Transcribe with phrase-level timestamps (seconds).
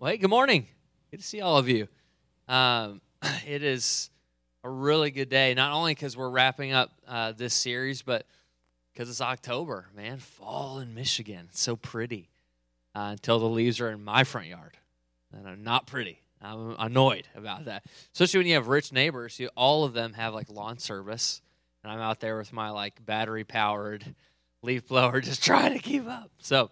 [0.00, 0.68] Well, hey, good morning.
[1.10, 1.88] Good to see all of you.
[2.46, 3.00] Um,
[3.48, 4.10] it is
[4.62, 8.24] a really good day, not only because we're wrapping up uh, this series, but
[8.92, 10.18] because it's October, man.
[10.20, 11.46] Fall in Michigan.
[11.48, 12.28] It's so pretty
[12.94, 14.76] uh, until the leaves are in my front yard.
[15.32, 16.20] And I'm not pretty.
[16.40, 17.82] I'm annoyed about that.
[18.12, 19.40] Especially when you have rich neighbors.
[19.40, 21.42] You, all of them have like lawn service.
[21.82, 24.04] And I'm out there with my like battery powered
[24.62, 26.30] leaf blower just trying to keep up.
[26.38, 26.70] So,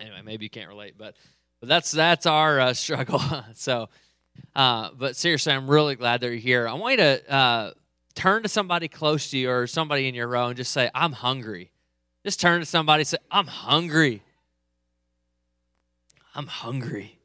[0.00, 1.14] anyway, maybe you can't relate, but
[1.60, 3.22] but that's that's our uh, struggle.
[3.54, 3.88] so,
[4.54, 6.68] uh, but seriously, I'm really glad that you're here.
[6.68, 7.70] I want you to uh,
[8.14, 11.12] turn to somebody close to you or somebody in your row and just say, "I'm
[11.12, 11.70] hungry."
[12.24, 14.22] Just turn to somebody and say, "I'm hungry."
[16.34, 17.18] I'm hungry.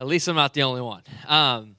[0.00, 1.02] At least I'm not the only one.
[1.28, 1.76] Um,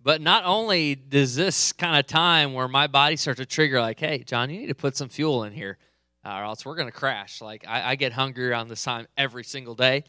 [0.00, 3.98] but not only does this kind of time where my body starts to trigger, like,
[3.98, 5.76] hey, John, you need to put some fuel in here
[6.24, 7.40] or else we're going to crash.
[7.40, 10.04] Like, I, I, get hungry around this time every single day.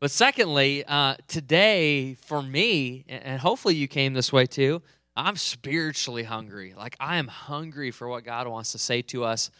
[0.00, 4.80] But secondly, uh, today for me, and hopefully you came this way too,
[5.16, 6.74] I'm spiritually hungry.
[6.76, 9.50] Like, I am hungry for what God wants to say to us.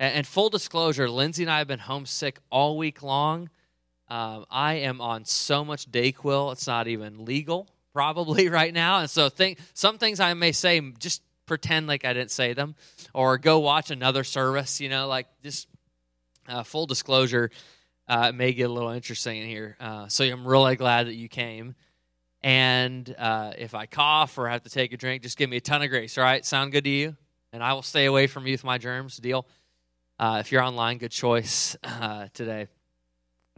[0.00, 3.50] And, and full disclosure, Lindsay and I have been homesick all week long.
[4.08, 8.98] Um, I am on so much Dayquil, it's not even legal probably right now.
[9.00, 11.22] And so think, some things I may say just
[11.52, 12.74] pretend like I didn't say them,
[13.12, 14.80] or go watch another service.
[14.80, 15.68] You know, like just
[16.48, 17.50] uh, full disclosure,
[18.08, 19.76] uh, it may get a little interesting in here.
[19.78, 21.74] Uh, so I'm really glad that you came.
[22.42, 25.60] And uh, if I cough or have to take a drink, just give me a
[25.60, 26.16] ton of grace.
[26.16, 27.16] All right, sound good to you?
[27.52, 29.18] And I will stay away from you with my germs.
[29.18, 29.46] Deal.
[30.18, 32.66] Uh, if you're online, good choice uh, today.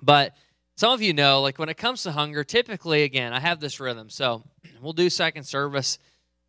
[0.02, 0.34] But
[0.74, 3.78] some of you know, like when it comes to hunger, typically, again, I have this
[3.78, 4.10] rhythm.
[4.10, 4.42] So
[4.82, 6.00] we'll do second service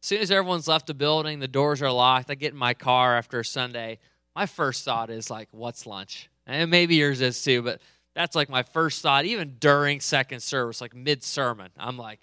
[0.05, 2.75] as soon as everyone's left the building, the doors are locked, I get in my
[2.75, 3.97] car after Sunday.
[4.35, 6.29] My first thought is like, what's lunch?
[6.45, 7.81] And maybe yours is too, but
[8.13, 11.71] that's like my first thought, even during second service, like mid sermon.
[11.75, 12.19] I'm like,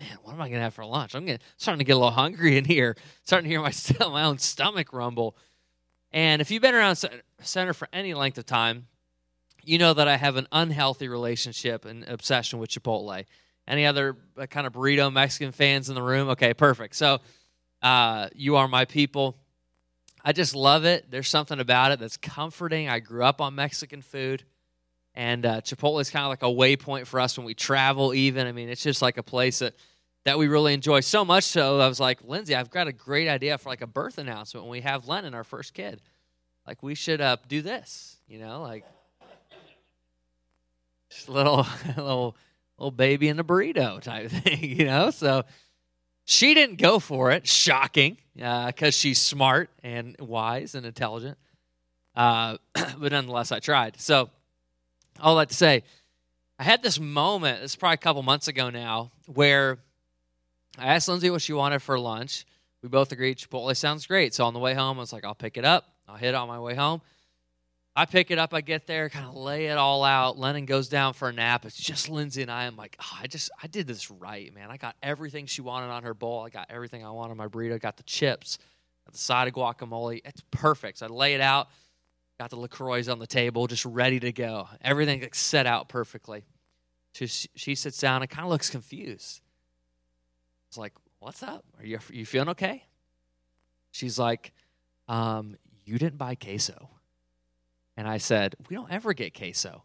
[0.00, 1.14] man, what am I going to have for lunch?
[1.14, 2.94] I'm getting, starting to get a little hungry in here,
[3.24, 3.72] starting to hear my,
[4.10, 5.34] my own stomach rumble.
[6.12, 7.02] And if you've been around
[7.40, 8.86] center for any length of time,
[9.62, 13.24] you know that I have an unhealthy relationship and obsession with Chipotle.
[13.66, 16.28] Any other uh, kind of burrito Mexican fans in the room?
[16.30, 16.96] Okay, perfect.
[16.96, 17.20] So,
[17.82, 19.36] uh, you are my people.
[20.24, 21.10] I just love it.
[21.10, 22.88] There's something about it that's comforting.
[22.88, 24.44] I grew up on Mexican food,
[25.14, 28.14] and uh, Chipotle is kind of like a waypoint for us when we travel.
[28.14, 29.74] Even I mean, it's just like a place that
[30.24, 31.44] that we really enjoy so much.
[31.44, 34.64] So I was like, Lindsay, I've got a great idea for like a birth announcement
[34.64, 36.00] when we have Lennon, our first kid.
[36.66, 38.86] Like we should uh, do this, you know, like
[41.10, 42.36] just a little little
[42.84, 45.10] little baby in a burrito type thing, you know?
[45.10, 45.44] So
[46.24, 47.46] she didn't go for it.
[47.46, 51.38] Shocking, because uh, she's smart and wise and intelligent.
[52.14, 54.00] Uh, but nonetheless, I tried.
[54.00, 54.30] So,
[55.20, 55.84] all that to say,
[56.58, 59.78] I had this moment, it's probably a couple months ago now, where
[60.78, 62.46] I asked Lindsay what she wanted for lunch.
[62.82, 64.34] We both agreed Chipotle sounds great.
[64.34, 65.84] So on the way home, I was like, I'll pick it up.
[66.08, 67.00] I'll hit it on my way home.
[67.96, 70.36] I pick it up, I get there, kind of lay it all out.
[70.36, 71.64] Lennon goes down for a nap.
[71.64, 72.66] It's just Lindsay and I.
[72.66, 74.68] I'm like, oh, I just, I did this right, man.
[74.68, 76.44] I got everything she wanted on her bowl.
[76.44, 77.74] I got everything I wanted on my burrito.
[77.74, 78.58] I Got the chips,
[79.06, 80.22] got the side of guacamole.
[80.24, 80.98] It's perfect.
[80.98, 81.68] So I lay it out,
[82.40, 84.68] got the LaCroix on the table, just ready to go.
[84.80, 86.44] Everything like, set out perfectly.
[87.12, 89.40] She, she sits down and kind of looks confused.
[90.66, 91.64] It's like, what's up?
[91.78, 92.82] Are you, are you feeling okay?
[93.92, 94.52] She's like,
[95.06, 96.88] um, you didn't buy queso.
[97.96, 99.82] And I said, We don't ever get queso.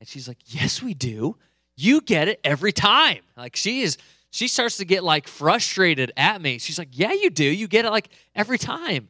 [0.00, 1.36] And she's like, Yes, we do.
[1.76, 3.20] You get it every time.
[3.36, 3.98] Like she is,
[4.30, 6.58] she starts to get like frustrated at me.
[6.58, 7.44] She's like, Yeah, you do.
[7.44, 9.08] You get it like every time.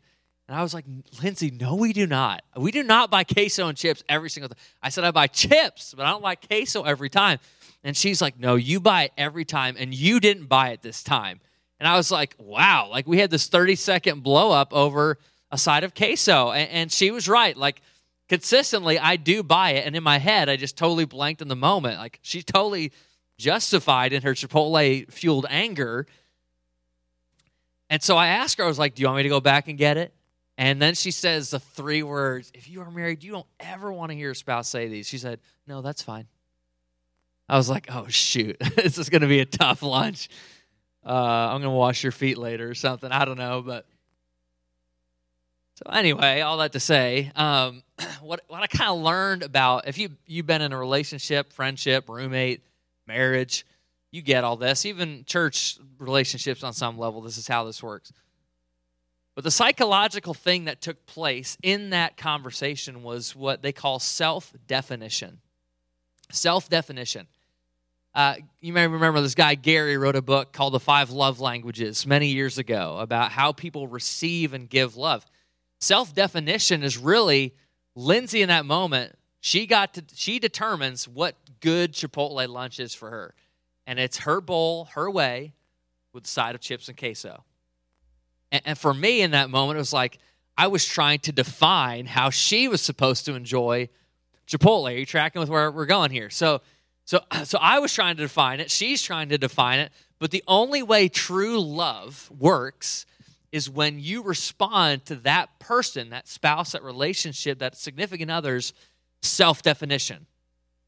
[0.49, 0.85] And I was like,
[1.23, 2.43] Lindsay, no, we do not.
[2.57, 4.59] We do not buy queso and chips every single time.
[4.81, 7.41] I said, I buy chips, but I don't buy queso every time.
[7.83, 11.03] And she's like, No, you buy it every time, and you didn't buy it this
[11.03, 11.41] time.
[11.79, 12.89] And I was like, Wow.
[12.91, 15.19] Like we had this 30 second blow up over
[15.51, 16.51] a side of queso.
[16.51, 17.57] And, and she was right.
[17.57, 17.83] Like,
[18.29, 21.57] consistently I do buy it, and in my head I just totally blanked in the
[21.57, 21.99] moment.
[21.99, 22.93] Like she's totally
[23.39, 26.07] justified in her Chipotle fueled anger.
[27.89, 29.69] And so I asked her, I was like, Do you want me to go back
[29.69, 30.13] and get it?
[30.59, 34.11] And then she says the three words, if you are married, you don't ever want
[34.11, 35.07] to hear your spouse say these.
[35.07, 36.27] She said, No, that's fine.
[37.49, 40.29] I was like, Oh, shoot, this is going to be a tough lunch.
[41.05, 43.13] Uh, I'm going to wash your feet later or something.
[43.13, 43.63] I don't know.
[43.63, 43.87] But
[45.77, 47.83] so anyway, all that to say, um,
[48.23, 52.09] what what I kind of learned about if you you've been in a relationship, friendship,
[52.09, 52.63] roommate,
[53.07, 53.67] marriage,
[54.11, 54.87] you get all this.
[54.87, 58.11] Even church relationships on some level, this is how this works.
[59.35, 64.55] But the psychological thing that took place in that conversation was what they call self
[64.67, 65.41] definition.
[66.33, 67.27] Self definition.
[68.15, 72.07] Uh, you may remember this guy, Gary, wrote a book called The Five Love Languages
[72.07, 75.27] many years ago about how people receive and give love.
[75.87, 77.55] Self definition is really
[77.95, 79.17] Lindsay in that moment.
[79.41, 83.35] She got to, she determines what good Chipotle lunch is for her.
[83.87, 85.53] And it's her bowl, her way,
[86.13, 87.45] with a side of chips and queso.
[88.51, 90.19] And, and for me in that moment, it was like
[90.59, 93.89] I was trying to define how she was supposed to enjoy
[94.49, 94.91] Chipotle.
[94.91, 96.31] Are you tracking with where we're going here?
[96.31, 96.63] So,
[97.05, 98.73] so, so I was trying to define it.
[98.73, 99.93] She's trying to define it.
[100.19, 103.07] But the only way true love works
[103.57, 108.75] is when you respond to that person, that spouse, that relationship, that significant other's
[109.23, 110.27] self definition.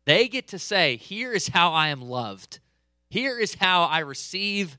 [0.05, 2.61] They get to say, Here is how I am loved.
[3.09, 4.77] Here is how I receive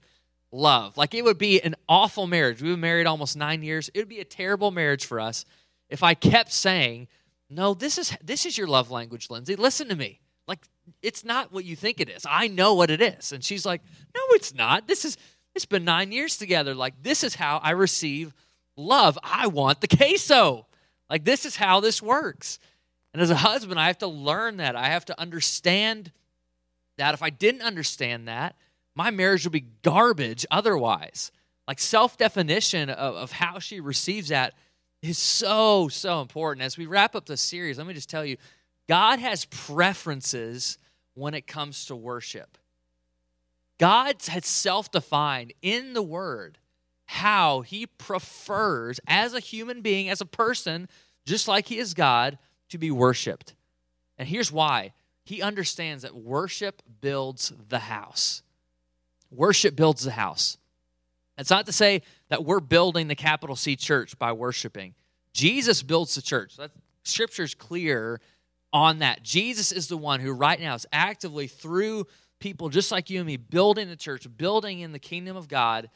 [0.51, 0.97] love.
[0.97, 2.61] Like it would be an awful marriage.
[2.61, 3.89] We've been married almost nine years.
[3.93, 5.45] It would be a terrible marriage for us
[5.89, 7.07] if I kept saying,
[7.49, 9.55] No, this is this is your love language, Lindsay.
[9.55, 10.19] Listen to me.
[10.47, 10.59] Like
[11.01, 12.23] it's not what you think it is.
[12.29, 13.31] I know what it is.
[13.31, 13.81] And she's like,
[14.15, 14.87] No, it's not.
[14.87, 15.17] This is
[15.55, 16.73] it's been nine years together.
[16.75, 18.33] Like this is how I receive
[18.75, 19.17] love.
[19.23, 20.65] I want the queso.
[21.09, 22.59] Like this is how this works.
[23.13, 24.75] And as a husband, I have to learn that.
[24.75, 26.11] I have to understand
[26.97, 27.13] that.
[27.13, 28.55] If I didn't understand that,
[28.95, 31.31] my marriage would be garbage otherwise.
[31.67, 34.53] Like self definition of, of how she receives that
[35.01, 36.65] is so, so important.
[36.65, 38.37] As we wrap up the series, let me just tell you
[38.87, 40.77] God has preferences
[41.13, 42.57] when it comes to worship.
[43.79, 46.59] God has self defined in the Word
[47.05, 50.87] how He prefers, as a human being, as a person,
[51.25, 52.37] just like He is God,
[52.69, 53.55] to be worshiped.
[54.19, 54.93] And here's why
[55.23, 58.43] He understands that worship builds the house.
[59.31, 60.57] Worship builds the house.
[61.37, 64.93] It's not to say that we're building the capital C church by worshiping.
[65.33, 66.57] Jesus builds the church.
[66.57, 66.71] That
[67.03, 68.19] scripture's clear
[68.73, 69.23] on that.
[69.23, 72.05] Jesus is the one who right now is actively through
[72.39, 75.89] people just like you and me building the church, building in the kingdom of God.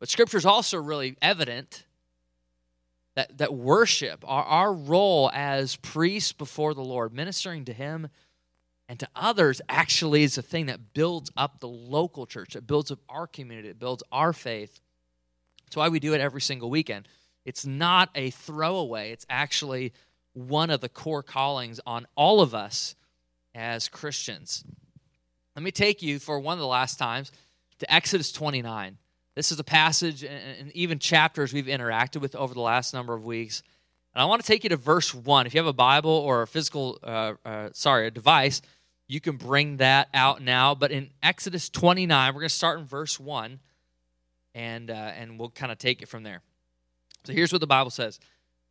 [0.00, 1.84] But scripture is also really evident
[3.14, 8.08] that, that worship, our, our role as priests before the Lord, ministering to Him
[8.88, 12.90] and to others actually is a thing that builds up the local church, it builds
[12.90, 14.80] up our community, it builds our faith.
[15.64, 17.08] That's why we do it every single weekend.
[17.44, 19.92] It's not a throwaway, it's actually
[20.34, 22.94] one of the core callings on all of us
[23.54, 24.64] as Christians.
[25.54, 27.30] Let me take you for one of the last times
[27.78, 28.96] to Exodus 29.
[29.34, 33.24] This is a passage and even chapters we've interacted with over the last number of
[33.24, 33.62] weeks.
[34.14, 35.46] And I want to take you to verse 1.
[35.46, 38.62] If you have a Bible or a physical, uh, uh, sorry, a device,
[39.08, 40.74] you can bring that out now.
[40.74, 43.58] But in Exodus 29, we're going to start in verse 1,
[44.54, 46.42] and, uh, and we'll kind of take it from there.
[47.24, 48.20] So here's what the Bible says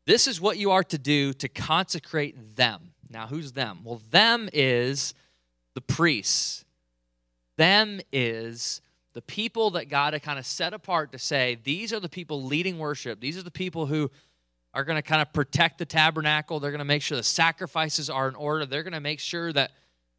[0.05, 2.93] This is what you are to do to consecrate them.
[3.09, 3.81] Now, who's them?
[3.83, 5.13] Well, them is
[5.73, 6.65] the priests,
[7.57, 8.81] them is
[9.13, 12.43] the people that God had kind of set apart to say, these are the people
[12.43, 13.19] leading worship.
[13.19, 14.09] These are the people who
[14.73, 16.59] are going to kind of protect the tabernacle.
[16.59, 18.65] They're going to make sure the sacrifices are in order.
[18.65, 19.71] They're going to make sure that,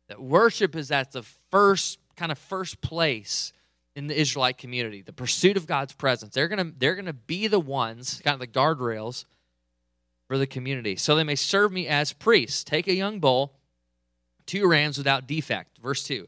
[0.08, 3.52] that worship is at the first kind of first place
[3.94, 6.34] in the Israelite community, the pursuit of God's presence.
[6.34, 9.24] They're going to they're going to be the ones, kind of the guardrails
[10.28, 10.96] for the community.
[10.96, 12.64] So they may serve me as priests.
[12.64, 13.54] Take a young bull,
[14.46, 15.78] two rams without defect.
[15.78, 16.26] Verse 2.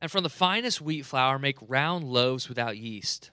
[0.00, 3.30] And from the finest wheat flour make round loaves without yeast,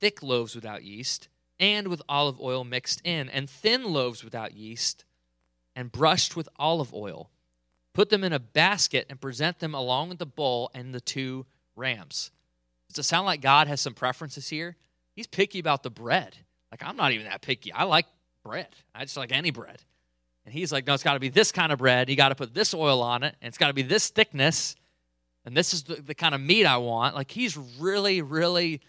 [0.00, 5.04] thick loaves without yeast and with olive oil mixed in, and thin loaves without yeast,
[5.76, 7.30] and brushed with olive oil.
[7.92, 11.44] Put them in a basket and present them along with the bowl and the two
[11.76, 12.30] rams.
[12.88, 14.76] Does it sound like God has some preferences here?
[15.14, 16.34] He's picky about the bread.
[16.70, 17.72] Like, I'm not even that picky.
[17.72, 18.06] I like
[18.42, 19.82] bread, I just like any bread.
[20.46, 22.08] And he's like, no, it's got to be this kind of bread.
[22.08, 24.76] You got to put this oil on it, and it's got to be this thickness,
[25.44, 27.14] and this is the, the kind of meat I want.
[27.14, 28.80] Like, he's really, really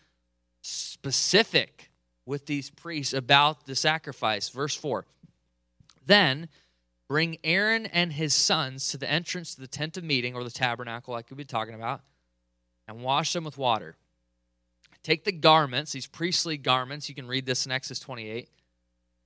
[0.62, 1.92] specific
[2.26, 4.50] with these priests about the sacrifice.
[4.50, 5.06] Verse 4
[6.06, 6.50] Then
[7.08, 10.52] bring Aaron and his sons to the entrance to the tent of meeting or the
[10.52, 12.02] tabernacle, like we've been talking about,
[12.88, 13.96] and wash them with water.
[15.04, 18.50] Take the garments, these priestly garments, you can read this in Exodus 28,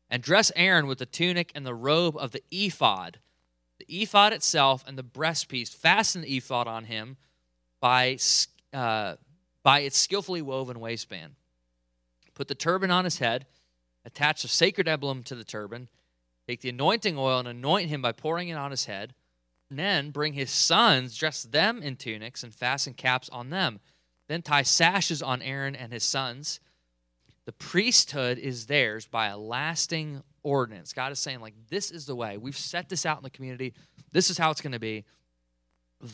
[0.09, 3.19] and dress Aaron with the tunic and the robe of the ephod.
[3.79, 7.17] The ephod itself and the breastpiece, fasten the ephod on him
[7.81, 8.17] by,
[8.73, 9.15] uh,
[9.63, 11.35] by its skillfully woven waistband
[12.35, 13.47] Put the turban on his head,
[14.03, 15.87] attach a sacred emblem to the turban,
[16.47, 19.15] take the anointing oil and anoint him by pouring it on his head.
[19.69, 23.79] And then bring his sons, dress them in tunics, and fasten caps on them.
[24.27, 26.59] Then tie sashes on Aaron and his sons.
[27.45, 30.93] The priesthood is theirs by a lasting ordinance.
[30.93, 32.37] God is saying, like, this is the way.
[32.37, 33.73] We've set this out in the community.
[34.11, 35.03] This is how it's going to be.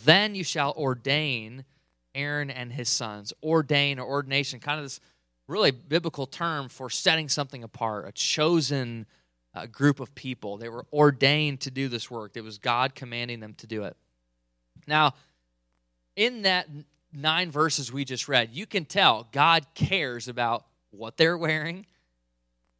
[0.05, 1.65] Then you shall ordain
[2.15, 3.33] Aaron and his sons.
[3.43, 5.01] Ordain or ordination, kind of this
[5.47, 9.05] really biblical term for setting something apart, a chosen
[9.53, 10.57] uh, group of people.
[10.57, 12.31] They were ordained to do this work.
[12.35, 13.97] It was God commanding them to do it.
[14.87, 15.13] Now,
[16.15, 16.67] in that
[17.13, 21.85] nine verses we just read, you can tell God cares about what they're wearing,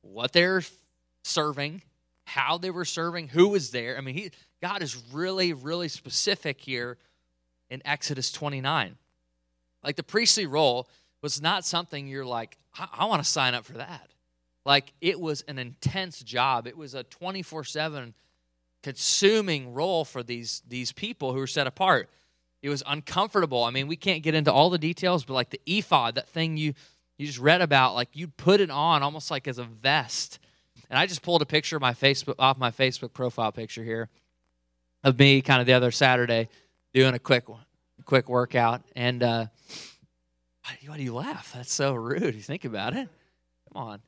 [0.02, 0.62] what they're
[1.24, 1.82] serving,
[2.26, 3.98] how they were serving, who was there.
[3.98, 6.98] I mean, he, God is really, really specific here
[7.70, 8.98] in Exodus 29.
[9.84, 10.88] Like the priestly role
[11.22, 14.10] was not something you're like, I, I want to sign up for that.
[14.66, 16.68] Like it was an intense job.
[16.68, 18.14] It was a 24 7
[18.84, 22.10] consuming role for these, these people who were set apart.
[22.62, 23.64] It was uncomfortable.
[23.64, 26.58] I mean, we can't get into all the details, but like the ephod, that thing
[26.58, 26.74] you
[27.22, 30.40] you just read about, like you'd put it on almost like as a vest.
[30.92, 34.10] And I just pulled a picture of my Facebook off my Facebook profile picture here
[35.06, 36.50] of me kind of the other Saturday
[36.94, 37.46] doing a quick
[38.04, 38.82] quick workout.
[38.94, 39.46] And uh,
[40.86, 41.54] why do you laugh?
[41.56, 42.36] That's so rude.
[42.36, 43.08] You think about it.
[43.72, 44.02] Come on.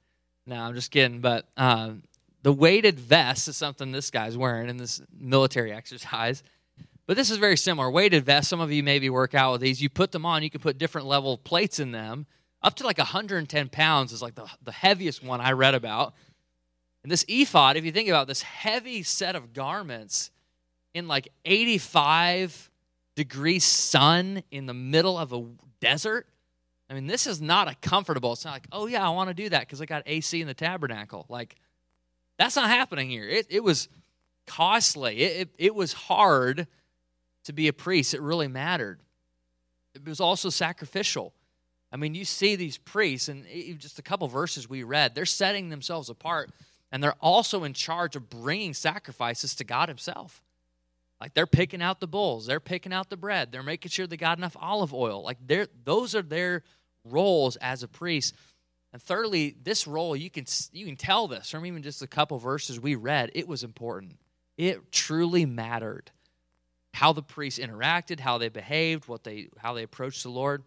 [0.45, 1.21] No, I'm just kidding.
[1.21, 2.03] But um,
[2.41, 6.43] the weighted vest is something this guy's wearing in this military exercise.
[7.07, 7.89] But this is very similar.
[7.89, 9.81] Weighted vest, some of you maybe work out with these.
[9.81, 12.25] You put them on, you can put different level plates in them.
[12.61, 16.13] Up to like 110 pounds is like the, the heaviest one I read about.
[17.03, 20.31] And this ephod, if you think about this heavy set of garments
[20.93, 22.71] in like 85
[23.15, 25.45] degree sun in the middle of a
[25.81, 26.27] desert,
[26.89, 28.33] I mean, this is not a comfortable.
[28.33, 30.47] It's not like, oh yeah, I want to do that because I got AC in
[30.47, 31.25] the tabernacle.
[31.27, 31.55] Like,
[32.37, 33.27] that's not happening here.
[33.27, 33.89] It, it was
[34.47, 35.21] costly.
[35.21, 36.67] It, it, it was hard
[37.45, 39.01] to be a priest, it really mattered.
[39.93, 41.33] It was also sacrificial.
[41.91, 43.45] I mean, you see these priests, and
[43.77, 46.51] just a couple verses we read, they're setting themselves apart,
[46.93, 50.43] and they're also in charge of bringing sacrifices to God Himself.
[51.19, 54.15] Like they're picking out the bulls, they're picking out the bread, they're making sure they
[54.15, 55.23] got enough olive oil.
[55.23, 56.61] Like they're, those are their
[57.03, 58.35] roles as a priest.
[58.93, 62.37] And thirdly, this role you can you can tell this from even just a couple
[62.37, 63.31] verses we read.
[63.33, 64.19] It was important.
[64.55, 66.11] It truly mattered
[66.93, 70.61] how the priests interacted, how they behaved, what they how they approached the Lord.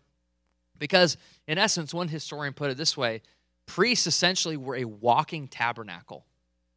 [0.76, 1.16] Because
[1.46, 3.22] in essence, one historian put it this way,
[3.66, 6.24] priests essentially were a walking tabernacle.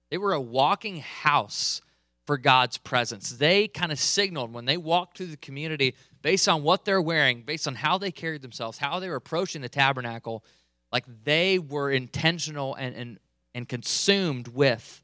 [0.09, 1.81] They were a walking house
[2.25, 3.31] for God's presence.
[3.31, 7.41] They kind of signaled when they walked through the community based on what they're wearing,
[7.41, 10.43] based on how they carried themselves, how they were approaching the tabernacle,
[10.91, 13.19] like they were intentional and, and,
[13.55, 15.03] and consumed with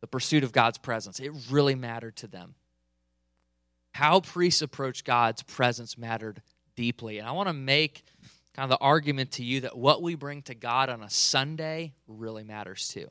[0.00, 1.20] the pursuit of God's presence.
[1.20, 2.54] It really mattered to them
[3.92, 6.40] how priests approach God's presence mattered
[6.76, 7.18] deeply.
[7.18, 8.04] And I want to make
[8.58, 11.92] kind of the argument to you that what we bring to God on a Sunday
[12.08, 13.08] really matters too.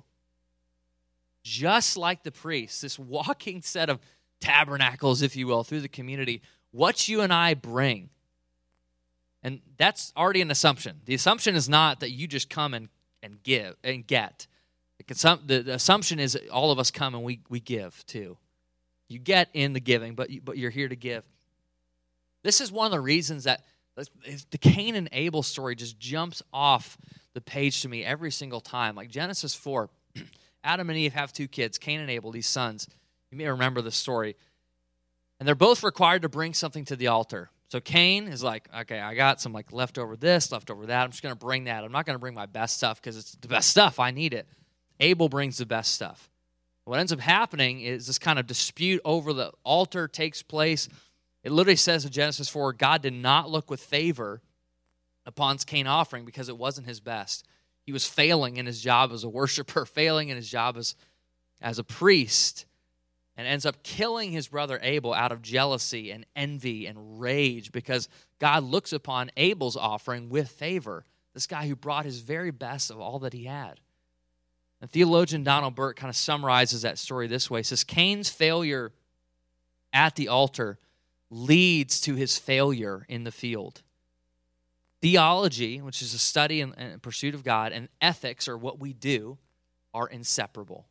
[1.41, 4.01] Just like the priests, this walking set of
[4.41, 8.09] tabernacles, if you will, through the community, what you and I bring,
[9.41, 10.99] and that's already an assumption.
[11.05, 12.89] The assumption is not that you just come and,
[13.23, 14.47] and give and get.
[15.07, 18.37] The, assumption is all of us come and we, we give too.
[19.07, 21.23] You get in the giving, but, you, but you're here to give.
[22.43, 23.63] This is one of the reasons that
[24.51, 26.97] the Cain and Abel story just jumps off
[27.33, 28.95] the page to me every single time.
[28.95, 29.89] Like Genesis 4,
[30.63, 32.87] Adam and Eve have two kids, Cain and Abel, these sons.
[33.31, 34.35] You may remember the story.
[35.39, 37.49] And they're both required to bring something to the altar.
[37.69, 41.03] So Cain is like, okay, I got some like leftover this, leftover that.
[41.03, 41.83] I'm just going to bring that.
[41.83, 43.99] I'm not going to bring my best stuff because it's the best stuff.
[43.99, 44.47] I need it.
[44.99, 46.29] Abel brings the best stuff.
[46.85, 50.87] What ends up happening is this kind of dispute over the altar takes place.
[51.47, 54.41] It literally says in Genesis 4 God did not look with favor
[55.25, 57.47] upon Cain's offering because it wasn't his best.
[57.83, 60.95] He was failing in his job as a worshiper, failing in his job as,
[61.61, 62.65] as a priest,
[63.37, 68.09] and ends up killing his brother Abel out of jealousy and envy and rage because
[68.39, 71.05] God looks upon Abel's offering with favor.
[71.33, 73.79] This guy who brought his very best of all that he had.
[74.81, 77.61] And theologian Donald Burt kind of summarizes that story this way.
[77.61, 78.91] He says Cain's failure
[79.93, 80.77] at the altar
[81.29, 83.81] leads to his failure in the field.
[85.01, 88.93] Theology, which is a study and, and pursuit of God, and ethics, or what we
[88.93, 89.37] do,
[89.93, 90.85] are inseparable.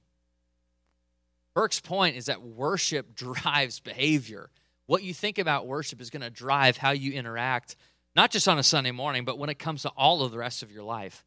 [1.55, 4.51] Burke's point is that worship drives behavior.
[4.87, 7.77] What you think about worship is going to drive how you interact,
[8.15, 10.63] not just on a Sunday morning, but when it comes to all of the rest
[10.63, 11.25] of your life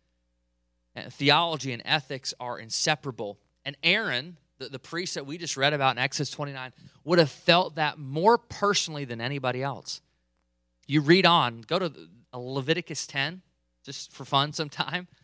[1.10, 3.40] theology and ethics are inseparable.
[3.64, 6.72] And Aaron, the, the priest that we just read about in Exodus 29,
[7.04, 10.02] would have felt that more personally than anybody else.
[10.86, 11.92] You read on, go to
[12.34, 13.42] Leviticus 10,
[13.84, 15.08] just for fun sometime.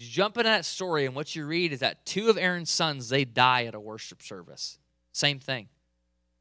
[0.00, 3.08] You jump into that story, and what you read is that two of Aaron's sons,
[3.08, 4.78] they die at a worship service.
[5.10, 5.66] Same thing.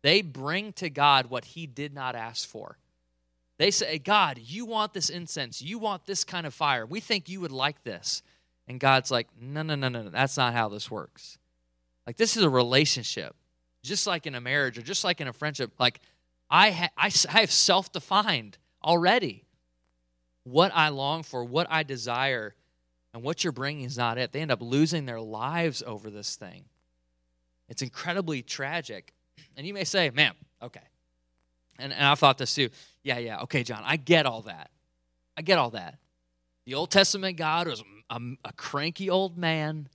[0.03, 2.77] They bring to God what he did not ask for.
[3.57, 5.59] They say, God, you want this incense.
[5.59, 6.85] You want this kind of fire.
[6.85, 8.21] We think you would like this.
[8.67, 10.09] And God's like, no, no, no, no, no.
[10.09, 11.39] That's not how this works.
[12.07, 13.35] Like, this is a relationship,
[13.83, 15.73] just like in a marriage or just like in a friendship.
[15.77, 15.99] Like,
[16.49, 19.43] I, ha- I, I have self defined already
[20.45, 22.55] what I long for, what I desire,
[23.13, 24.31] and what you're bringing is not it.
[24.31, 26.63] They end up losing their lives over this thing.
[27.67, 29.13] It's incredibly tragic.
[29.57, 30.79] And you may say, man, okay.
[31.79, 32.69] And, and I've thought this too.
[33.03, 34.71] Yeah, yeah, okay, John, I get all that.
[35.35, 35.97] I get all that.
[36.65, 39.89] The Old Testament God was a, a cranky old man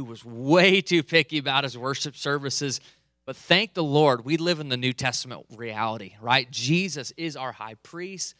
[0.00, 2.80] who was way too picky about his worship services.
[3.26, 6.50] But thank the Lord, we live in the New Testament reality, right?
[6.50, 8.34] Jesus is our high priest.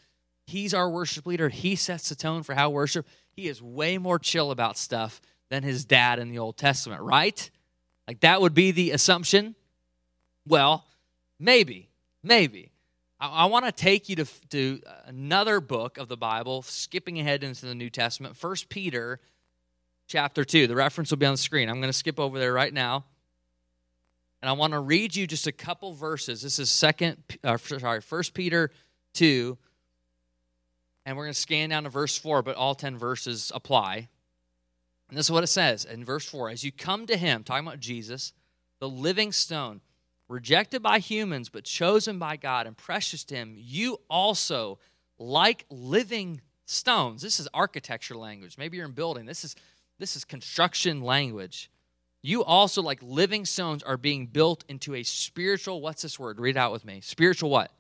[0.47, 1.51] He's our worship leader.
[1.51, 3.07] He sets the tone for how worship.
[3.33, 7.51] He is way more chill about stuff than his dad in the Old Testament, right?
[8.09, 9.55] Like that would be the assumption.
[10.49, 10.87] Well,
[11.39, 11.91] maybe,
[12.23, 12.73] maybe.
[13.21, 17.45] I, I want to take you to, to another book of the Bible, skipping ahead
[17.45, 19.21] into the New Testament, First Peter
[20.11, 20.67] chapter 2.
[20.67, 21.69] The reference will be on the screen.
[21.69, 23.05] I'm going to skip over there right now.
[24.43, 26.43] And I want to read you just a couple verses.
[26.43, 28.71] This is second uh, sorry, First Peter
[29.15, 29.57] 2
[31.07, 34.09] and we're going to scan down to verse 4, but all 10 verses apply.
[35.09, 37.67] And this is what it says in verse 4 As you come to him, talking
[37.67, 38.33] about Jesus,
[38.81, 39.81] the living stone,
[40.29, 44.79] rejected by humans, but chosen by God and precious to him, you also,
[45.19, 48.57] like living stones, this is architecture language.
[48.59, 49.27] Maybe you're in building.
[49.27, 49.57] This is
[50.01, 51.71] this is construction language.
[52.23, 56.41] You also, like living stones, are being built into a spiritual, what's this word?
[56.41, 57.01] Read out with me.
[57.01, 57.71] Spiritual what?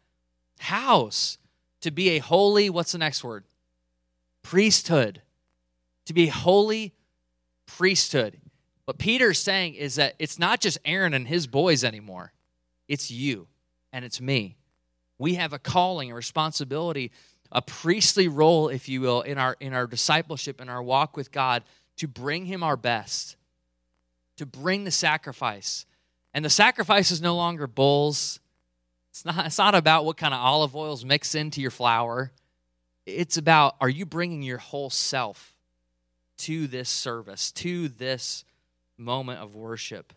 [0.60, 1.38] House
[1.80, 3.44] to be a holy, what's the next word?
[4.42, 5.22] Priesthood.
[6.06, 6.94] To be holy
[7.66, 8.38] priesthood.
[8.84, 12.32] What Peter's saying is that it's not just Aaron and his boys anymore,
[12.88, 13.46] it's you
[13.92, 14.56] and it's me.
[15.18, 17.12] We have a calling, a responsibility,
[17.52, 21.30] a priestly role, if you will, in our, in our discipleship, in our walk with
[21.30, 21.62] God,
[22.00, 23.36] to bring Him our best,
[24.36, 25.86] to bring the sacrifice.
[26.34, 28.40] And the sacrifice is no longer bulls
[29.10, 32.32] it's not, it's not about what kind of olive oils mix into your flour.
[33.06, 35.56] It's about are you bringing your whole self
[36.38, 38.44] to this service, to this
[38.96, 40.12] moment of worship?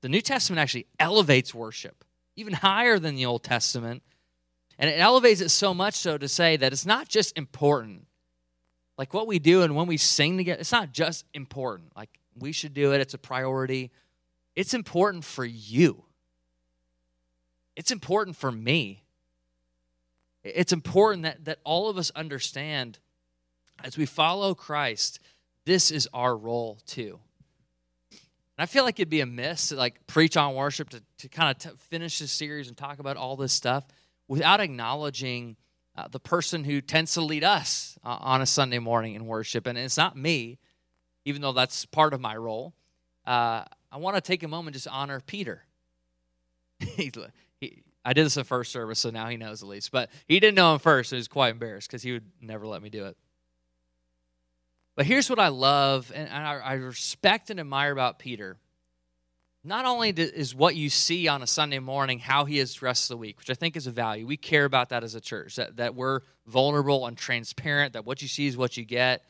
[0.00, 4.02] The New Testament actually elevates worship even higher than the Old Testament.
[4.78, 8.06] And it elevates it so much so to say that it's not just important.
[9.02, 11.90] Like what we do and when we sing together, it's not just important.
[11.96, 13.90] Like we should do it, it's a priority.
[14.54, 16.04] It's important for you.
[17.74, 19.02] It's important for me.
[20.44, 23.00] It's important that, that all of us understand
[23.82, 25.18] as we follow Christ,
[25.64, 27.18] this is our role too.
[28.12, 31.28] And I feel like it'd be a miss to like preach on worship to, to
[31.28, 33.84] kind of t- finish this series and talk about all this stuff
[34.28, 35.56] without acknowledging
[35.96, 39.66] uh, the person who tends to lead us uh, on a Sunday morning in worship.
[39.66, 40.58] And it's not me,
[41.24, 42.74] even though that's part of my role.
[43.26, 45.64] Uh, I want to take a moment just honor Peter.
[46.80, 47.12] he,
[48.04, 49.92] I did this in first service, so now he knows at least.
[49.92, 52.66] But he didn't know him first, so he was quite embarrassed because he would never
[52.66, 53.16] let me do it.
[54.96, 58.58] But here's what I love and I, I respect and admire about Peter.
[59.64, 63.16] Not only is what you see on a Sunday morning how he is dressed the
[63.16, 64.26] week, which I think is a value.
[64.26, 68.22] We care about that as a church, that, that we're vulnerable and transparent, that what
[68.22, 69.22] you see is what you get.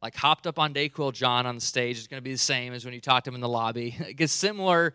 [0.00, 2.72] Like hopped up on Dayquil John on the stage is going to be the same
[2.72, 3.96] as when you talk to him in the lobby.
[4.00, 4.94] It gets similar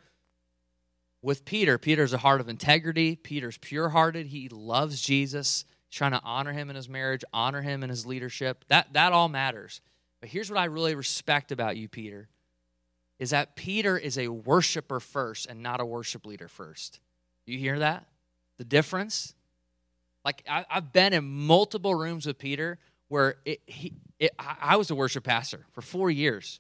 [1.21, 3.15] with Peter, Peter's a heart of integrity.
[3.15, 4.27] Peter's pure hearted.
[4.27, 5.65] He loves Jesus.
[5.89, 8.65] He's trying to honor him in his marriage, honor him in his leadership.
[8.69, 9.81] That, that all matters.
[10.19, 12.29] But here's what I really respect about you, Peter,
[13.21, 16.99] is that Peter is a worshiper first and not a worship leader first.
[17.45, 18.07] You hear that?
[18.57, 19.35] The difference?
[20.25, 22.79] Like, I, have been in multiple rooms with Peter
[23.09, 26.59] where it, he, it, I was a worship pastor for four years.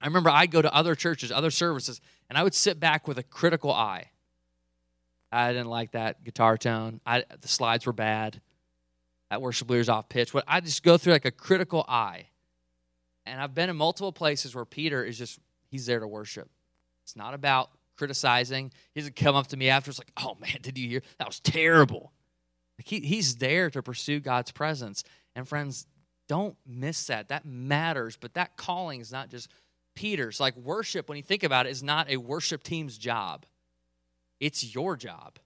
[0.00, 3.18] I remember I'd go to other churches, other services, and I would sit back with
[3.18, 4.10] a critical eye.
[5.30, 7.00] I didn't like that guitar tone.
[7.06, 8.40] I, the slides were bad.
[9.30, 10.32] That worship leader's off pitch.
[10.32, 12.26] But I just go through like a critical eye.
[13.24, 15.38] And I've been in multiple places where Peter is just,
[15.68, 16.48] he's there to worship.
[17.04, 18.72] It's not about criticizing.
[18.94, 19.90] He doesn't come up to me after.
[19.90, 21.02] It's like, oh man, did you hear?
[21.18, 22.12] That was terrible.
[22.78, 25.04] Like he, he's there to pursue God's presence.
[25.34, 25.86] And friends,
[26.28, 27.28] don't miss that.
[27.28, 28.16] That matters.
[28.20, 29.48] But that calling is not just
[29.94, 30.40] Peter's.
[30.40, 33.46] Like worship, when you think about it, is not a worship team's job.
[34.40, 35.38] It's your job.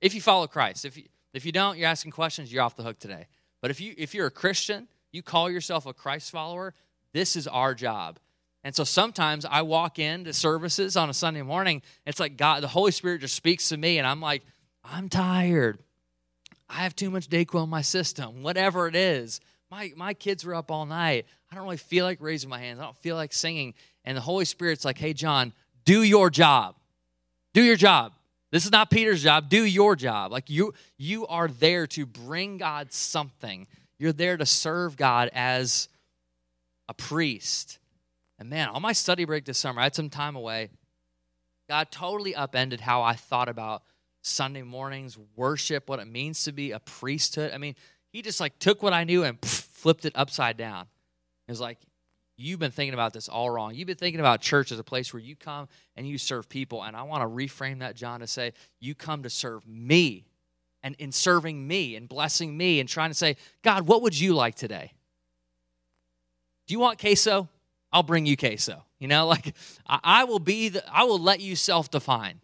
[0.00, 0.84] If you follow Christ.
[0.84, 3.26] If you if you don't, you're asking questions, you're off the hook today.
[3.60, 6.74] But if you if you're a Christian, you call yourself a Christ follower,
[7.12, 8.18] This is our job.
[8.66, 11.82] And so sometimes I walk into services on a Sunday morning.
[12.04, 14.42] It's like God, the Holy Spirit just speaks to me, and I'm like,
[14.82, 15.78] I'm tired.
[16.68, 19.40] I have too much Dayquil in my system, whatever it is.
[19.70, 21.26] My, my kids were up all night.
[21.48, 22.80] I don't really feel like raising my hands.
[22.80, 23.72] I don't feel like singing.
[24.04, 25.52] And the Holy Spirit's like, hey, John,
[25.84, 26.74] do your job.
[27.54, 28.14] Do your job.
[28.50, 29.48] This is not Peter's job.
[29.48, 30.32] Do your job.
[30.32, 33.68] Like you, you are there to bring God something.
[34.00, 35.88] You're there to serve God as
[36.88, 37.78] a priest.
[38.38, 40.70] And man, on my study break this summer, I had some time away.
[41.68, 43.82] God totally upended how I thought about
[44.22, 47.52] Sunday mornings, worship, what it means to be a priesthood.
[47.52, 47.74] I mean,
[48.12, 50.86] he just like took what I knew and flipped it upside down.
[51.48, 51.78] It was like,
[52.36, 53.74] you've been thinking about this all wrong.
[53.74, 56.82] You've been thinking about church as a place where you come and you serve people.
[56.82, 60.26] And I want to reframe that, John, to say, you come to serve me.
[60.82, 64.34] And in serving me and blessing me and trying to say, God, what would you
[64.34, 64.92] like today?
[66.68, 67.48] Do you want queso?
[67.92, 68.84] I'll bring you queso.
[68.98, 69.54] You know, like
[69.86, 72.40] I, I will be the, I will let you self-define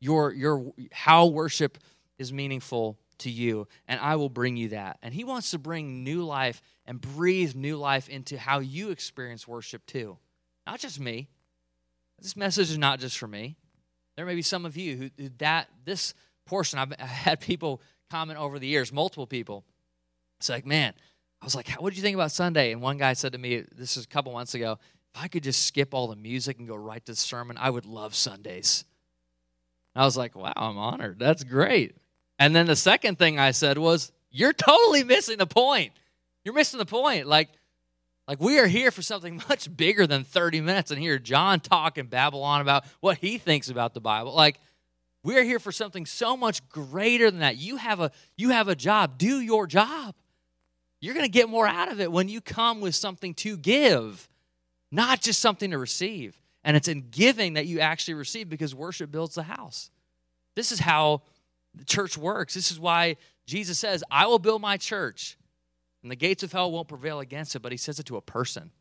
[0.00, 1.78] your your how worship
[2.18, 4.98] is meaningful to you, and I will bring you that.
[5.02, 9.48] And he wants to bring new life and breathe new life into how you experience
[9.48, 10.18] worship too.
[10.66, 11.28] Not just me.
[12.20, 13.56] This message is not just for me.
[14.16, 16.14] There may be some of you who, who that this
[16.46, 19.64] portion I've had people comment over the years, multiple people.
[20.38, 20.94] It's like, man,
[21.40, 22.72] I was like, what did you think about Sunday?
[22.72, 24.78] And one guy said to me, this is a couple months ago,
[25.14, 27.70] if I could just skip all the music and go right to the sermon, I
[27.70, 28.84] would love Sundays.
[29.94, 31.18] And I was like, wow, I'm honored.
[31.18, 31.96] That's great.
[32.38, 35.92] And then the second thing I said was, you're totally missing the point.
[36.44, 37.26] You're missing the point.
[37.26, 37.48] Like,
[38.28, 41.96] like we are here for something much bigger than 30 minutes and hear John talk
[41.98, 44.34] and babble on about what he thinks about the Bible.
[44.34, 44.58] Like,
[45.22, 47.56] we are here for something so much greater than that.
[47.56, 49.18] You have a you have a job.
[49.18, 50.14] Do your job.
[51.00, 54.28] You're going to get more out of it when you come with something to give,
[54.90, 56.38] not just something to receive.
[56.64, 59.90] And it's in giving that you actually receive because worship builds the house.
[60.56, 61.22] This is how
[61.74, 62.54] the church works.
[62.54, 65.38] This is why Jesus says, I will build my church,
[66.02, 67.60] and the gates of hell won't prevail against it.
[67.60, 68.72] But he says it to a person.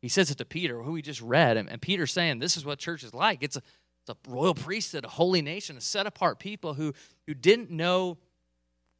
[0.00, 1.56] He says it to Peter, who we just read.
[1.56, 3.42] And, Peter's saying, This is what church is like.
[3.42, 3.62] It's a,
[4.02, 6.92] it's a royal priesthood, a holy nation, a set apart people who,
[7.28, 8.18] who didn't know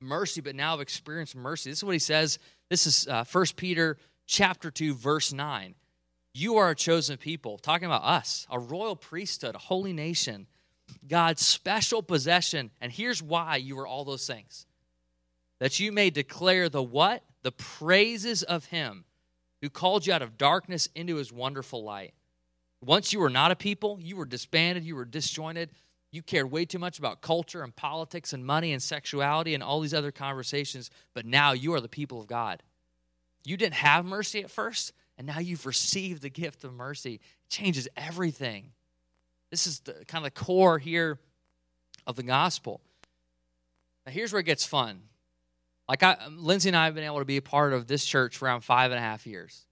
[0.03, 1.71] mercy, but now have experienced mercy.
[1.71, 2.39] This is what he says.
[2.69, 5.75] This is uh, 1 Peter chapter 2, verse 9.
[6.35, 10.47] You are a chosen people, talking about us, a royal priesthood, a holy nation,
[11.07, 12.71] God's special possession.
[12.81, 14.67] And here's why you are all those things
[15.61, 17.23] that you may declare the what?
[17.43, 19.05] The praises of Him
[19.61, 22.15] who called you out of darkness into His wonderful light.
[22.81, 25.71] Once you were not a people, you were disbanded, you were disjointed,
[26.13, 29.81] you cared way too much about culture and politics and money and sexuality and all
[29.81, 32.63] these other conversations, but now you are the people of God.
[33.45, 37.15] You didn't have mercy at first, and now you've received the gift of mercy.
[37.15, 38.73] It changes everything.
[39.51, 41.19] This is the kind of the core here
[42.07, 42.83] of the gospel.
[44.05, 45.01] Now, here's where it gets fun.
[45.89, 48.37] Like I, Lindsay and I have been able to be a part of this church
[48.37, 49.67] for around five and a half years.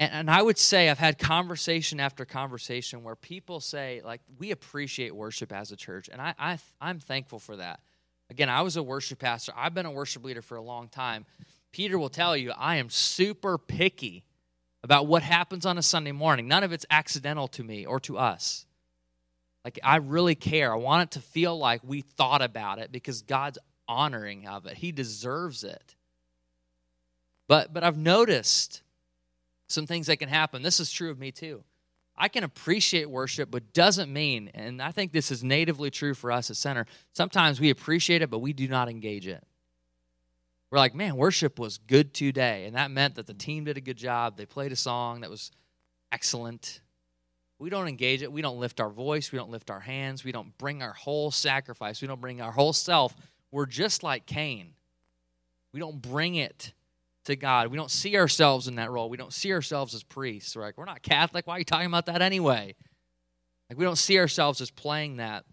[0.00, 4.50] And, and I would say I've had conversation after conversation where people say, like, we
[4.50, 6.08] appreciate worship as a church.
[6.10, 7.80] And I, I, I'm thankful for that.
[8.30, 11.24] Again, I was a worship pastor, I've been a worship leader for a long time.
[11.72, 14.24] Peter will tell you, I am super picky
[14.82, 16.48] about what happens on a Sunday morning.
[16.48, 18.66] None of it's accidental to me or to us.
[19.64, 20.72] Like, I really care.
[20.72, 24.76] I want it to feel like we thought about it because God's honoring of it,
[24.78, 25.96] He deserves it.
[27.48, 28.82] But, but I've noticed
[29.68, 30.62] some things that can happen.
[30.62, 31.62] This is true of me too.
[32.16, 36.32] I can appreciate worship, but doesn't mean, and I think this is natively true for
[36.32, 39.44] us at Center, sometimes we appreciate it, but we do not engage it.
[40.70, 42.66] We're like, man, worship was good today.
[42.66, 44.36] And that meant that the team did a good job.
[44.36, 45.52] They played a song that was
[46.10, 46.80] excellent.
[47.58, 48.30] We don't engage it.
[48.30, 49.32] We don't lift our voice.
[49.32, 50.24] We don't lift our hands.
[50.24, 52.02] We don't bring our whole sacrifice.
[52.02, 53.14] We don't bring our whole self.
[53.50, 54.74] We're just like Cain.
[55.72, 56.72] We don't bring it
[57.28, 57.68] to God.
[57.68, 59.08] We don't see ourselves in that role.
[59.08, 60.56] We don't see ourselves as priests.
[60.56, 61.46] We're like, we're not Catholic.
[61.46, 62.74] Why are you talking about that anyway?
[63.70, 65.44] Like, we don't see ourselves as playing that.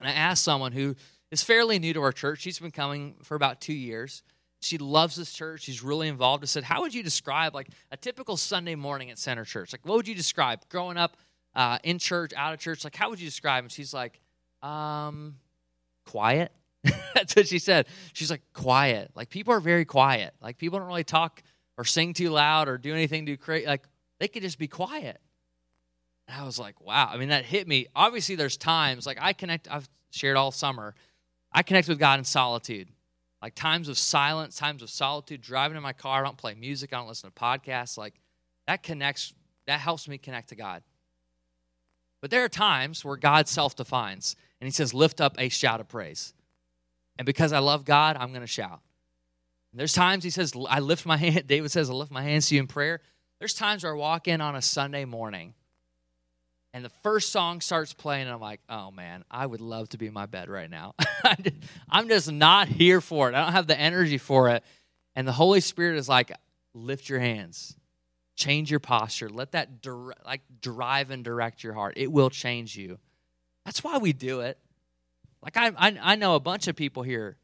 [0.00, 0.94] And I asked someone who
[1.30, 2.40] is fairly new to our church.
[2.40, 4.22] She's been coming for about two years.
[4.60, 5.62] She loves this church.
[5.62, 6.42] She's really involved.
[6.42, 9.72] I said, How would you describe like a typical Sunday morning at Center Church?
[9.72, 11.16] Like, what would you describe growing up
[11.54, 12.84] uh, in church, out of church?
[12.84, 13.64] Like, how would you describe?
[13.64, 14.20] And she's like,
[14.62, 15.36] um,
[16.04, 16.52] quiet.
[17.14, 17.86] That's what she said.
[18.12, 19.10] She's like, quiet.
[19.14, 20.34] Like, people are very quiet.
[20.40, 21.42] Like, people don't really talk
[21.78, 23.66] or sing too loud or do anything too crazy.
[23.66, 23.84] Like,
[24.18, 25.20] they could just be quiet.
[26.28, 27.10] And I was like, wow.
[27.12, 27.86] I mean, that hit me.
[27.94, 30.94] Obviously, there's times, like, I connect, I've shared all summer,
[31.52, 32.88] I connect with God in solitude.
[33.42, 36.92] Like, times of silence, times of solitude, driving in my car, I don't play music,
[36.92, 37.96] I don't listen to podcasts.
[37.96, 38.14] Like,
[38.66, 39.34] that connects,
[39.66, 40.82] that helps me connect to God.
[42.20, 45.80] But there are times where God self defines and he says, lift up a shout
[45.80, 46.32] of praise.
[47.18, 48.80] And because I love God, I'm going to shout.
[49.72, 51.46] And there's times he says, I lift my hand.
[51.46, 53.00] David says, I lift my hands to you in prayer.
[53.38, 55.54] There's times where I walk in on a Sunday morning
[56.76, 59.96] and the first song starts playing, and I'm like, oh man, I would love to
[59.96, 60.94] be in my bed right now.
[61.88, 63.34] I'm just not here for it.
[63.34, 64.62] I don't have the energy for it.
[65.14, 66.30] And the Holy Spirit is like,
[66.74, 67.74] lift your hands,
[68.34, 71.94] change your posture, let that dir- like drive and direct your heart.
[71.96, 72.98] It will change you.
[73.64, 74.58] That's why we do it.
[75.42, 77.36] Like I, I, I know a bunch of people here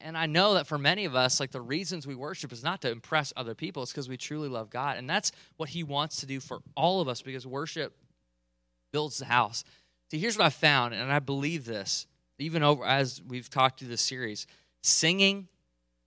[0.00, 2.82] and I know that for many of us, like the reasons we worship is not
[2.82, 4.96] to impress other people, it's because we truly love God.
[4.96, 7.96] And that's what He wants to do for all of us because worship
[8.92, 9.64] builds the house.
[10.10, 12.06] See, here's what I found, and I believe this,
[12.38, 14.46] even over as we've talked through this series
[14.82, 15.48] singing,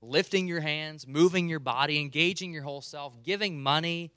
[0.02, 4.12] lifting your hands, moving your body, engaging your whole self, giving money,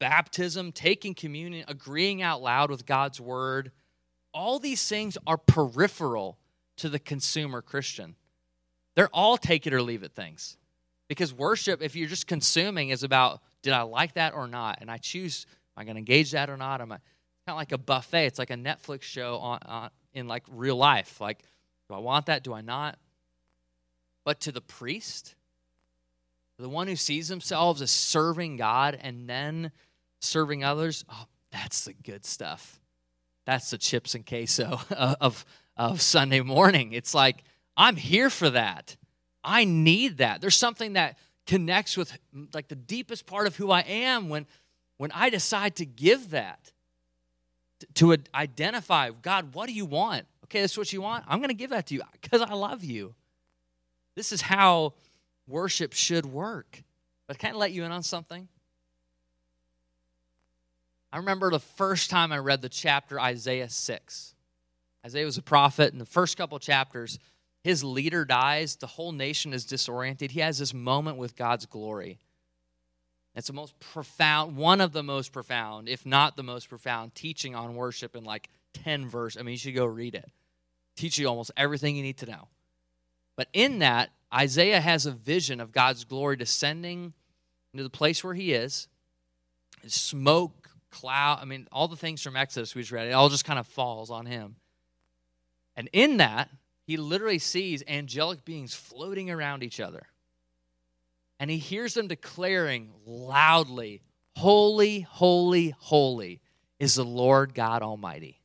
[0.00, 3.70] baptism, taking communion, agreeing out loud with God's word.
[4.32, 6.38] All these things are peripheral
[6.76, 8.16] to the consumer Christian.
[8.94, 10.56] They're all take it or leave it things.
[11.08, 14.78] Because worship, if you're just consuming, is about did I like that or not?
[14.80, 16.80] And I choose, am I going to engage that or not?
[16.80, 17.02] Am I kind
[17.48, 18.26] of like a buffet?
[18.26, 21.20] It's like a Netflix show on, on, in like real life.
[21.20, 21.42] Like,
[21.88, 22.42] do I want that?
[22.42, 22.98] Do I not?
[24.24, 25.34] But to the priest,
[26.58, 29.72] the one who sees themselves as serving God and then
[30.20, 32.79] serving others, oh, that's the good stuff.
[33.50, 34.78] That's the chips and queso
[35.20, 35.44] of,
[35.76, 36.92] of Sunday morning.
[36.92, 37.42] It's like,
[37.76, 38.96] I'm here for that.
[39.42, 40.40] I need that.
[40.40, 42.16] There's something that connects with
[42.54, 44.46] like the deepest part of who I am when
[44.98, 46.70] when I decide to give that
[47.94, 50.26] to identify God, what do you want?
[50.44, 51.24] Okay, that's what you want.
[51.26, 53.16] I'm going to give that to you because I love you.
[54.14, 54.94] This is how
[55.48, 56.84] worship should work.
[57.26, 58.46] But can I let you in on something?
[61.12, 64.34] I remember the first time I read the chapter Isaiah 6.
[65.04, 67.18] Isaiah was a prophet, and the first couple chapters,
[67.64, 70.30] his leader dies, the whole nation is disoriented.
[70.30, 72.18] He has this moment with God's glory.
[73.34, 77.54] It's the most profound, one of the most profound, if not the most profound, teaching
[77.54, 79.36] on worship in like 10 verse.
[79.36, 80.28] I mean, you should go read it.
[80.96, 82.48] Teach you almost everything you need to know.
[83.36, 87.14] But in that, Isaiah has a vision of God's glory descending
[87.72, 88.88] into the place where he is.
[89.86, 90.59] Smoke,
[90.90, 93.58] cloud, I mean, all the things from Exodus we just read, it all just kind
[93.58, 94.56] of falls on him.
[95.76, 96.50] And in that,
[96.84, 100.02] he literally sees angelic beings floating around each other.
[101.38, 104.02] And he hears them declaring loudly,
[104.36, 106.40] Holy, holy, holy
[106.78, 108.40] is the Lord God Almighty.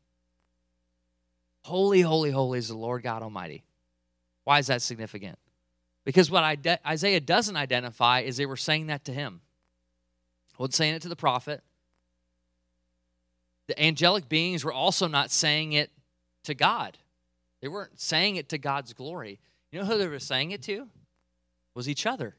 [1.64, 3.64] Holy, holy, holy is the Lord God Almighty.
[4.44, 5.40] Why is that significant?
[6.04, 6.44] Because what
[6.86, 9.42] Isaiah doesn't identify is they were saying that to him.
[10.58, 11.64] Well, saying it to the prophet.
[13.68, 15.92] The angelic beings were also not saying it
[16.44, 16.98] to God.
[17.62, 19.40] They weren't saying it to God's glory.
[19.72, 20.74] You know who they were saying it to?
[20.74, 20.88] It
[21.74, 22.36] Was each other.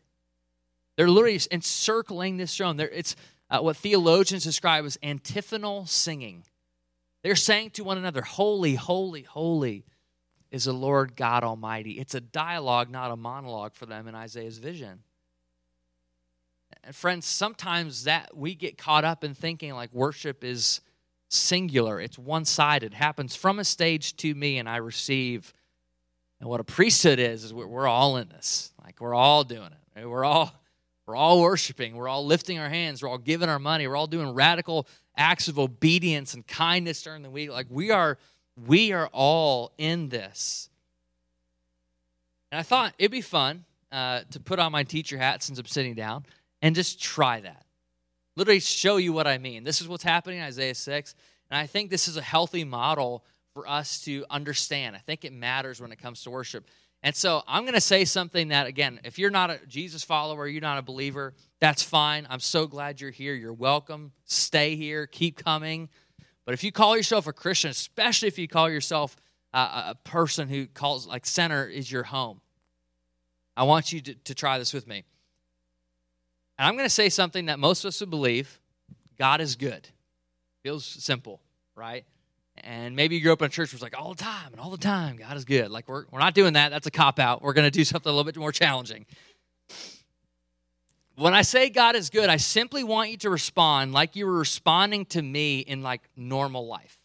[0.97, 2.77] They're literally encircling this throne.
[2.77, 3.17] They're, it's
[3.51, 6.45] uh, what theologians describe as antiphonal singing.
[7.23, 9.85] They're saying to one another, Holy, holy, holy
[10.51, 11.93] is the Lord God Almighty.
[11.93, 15.01] It's a dialogue, not a monologue for them in Isaiah's vision.
[16.85, 20.81] And friends, sometimes that we get caught up in thinking like worship is
[21.29, 25.53] singular, it's one sided, happens from a stage to me, and I receive.
[26.39, 28.73] And what a priesthood is, is we're all in this.
[28.85, 30.07] Like we're all doing it.
[30.07, 30.53] We're all
[31.07, 31.95] we're all worshiping.
[31.95, 33.03] We're all lifting our hands.
[33.03, 33.87] We're all giving our money.
[33.87, 37.51] We're all doing radical acts of obedience and kindness during the week.
[37.51, 38.19] Like we are,
[38.67, 40.69] we are all in this.
[42.51, 45.67] And I thought it'd be fun uh, to put on my teacher hat since I'm
[45.67, 46.25] sitting down
[46.61, 47.66] and just try that
[48.37, 49.65] literally show you what I mean.
[49.65, 51.15] This is what's happening in Isaiah 6.
[51.51, 54.95] And I think this is a healthy model for us to understand.
[54.95, 56.67] I think it matters when it comes to worship.
[57.03, 60.47] And so I'm going to say something that, again, if you're not a Jesus follower,
[60.47, 62.27] you're not a believer, that's fine.
[62.29, 63.35] I'm so glad you're here.
[63.35, 64.13] You're welcome.
[64.25, 65.07] Stay here.
[65.07, 65.89] Keep coming.
[66.45, 69.17] But if you call yourself a Christian, especially if you call yourself
[69.53, 72.41] a, person who calls, like, center is your home,
[73.57, 75.05] I want you to, to try this with me.
[76.59, 78.61] And I'm going to say something that most of us would believe
[79.19, 79.89] God is good.
[80.63, 81.41] Feels simple,
[81.75, 82.05] right?
[82.59, 84.61] And maybe you grew up in a church where it's like all the time and
[84.61, 85.71] all the time, God is good.
[85.71, 86.71] Like, we're, we're not doing that.
[86.71, 87.43] That's a cop out.
[87.43, 89.05] We're going to do something a little bit more challenging.
[91.17, 94.39] When I say God is good, I simply want you to respond like you were
[94.39, 96.99] responding to me in like normal life.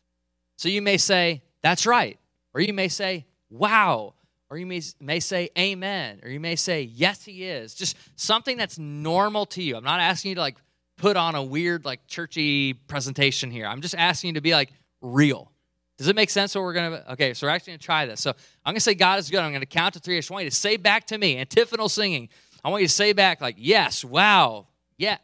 [0.57, 2.19] So you may say, That's right.
[2.53, 4.15] Or you may say, Wow
[4.51, 8.57] or you may, may say amen or you may say yes he is just something
[8.57, 10.57] that's normal to you i'm not asking you to like
[11.01, 13.65] put on a weird, like, churchy presentation here.
[13.65, 15.51] I'm just asking you to be like real.
[15.97, 17.11] Does it make sense what we're going to?
[17.13, 18.21] Okay, so we're actually going to try this.
[18.21, 18.31] So
[18.63, 19.39] I'm going to say God is good.
[19.39, 20.17] I'm going to count to three.
[20.17, 22.29] I just want you to say back to me, antiphonal singing.
[22.63, 25.17] I want you to say back, like, yes, wow, yeah,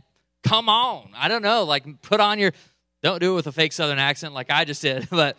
[0.44, 1.10] come on.
[1.16, 2.52] I don't know, like, put on your,
[3.04, 5.38] don't do it with a fake Southern accent like I just did, but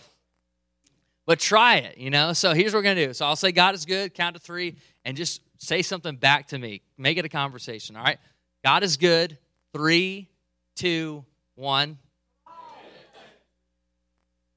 [1.29, 2.33] but try it, you know?
[2.33, 3.13] So here's what we're going to do.
[3.13, 6.59] So I'll say, God is good, count to three, and just say something back to
[6.59, 6.81] me.
[6.97, 8.17] Make it a conversation, all right?
[8.65, 9.37] God is good.
[9.75, 10.31] Three,
[10.75, 11.99] two, one.